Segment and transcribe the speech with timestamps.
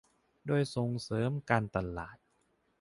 [0.47, 2.17] โดยส่งเสริมการตลาด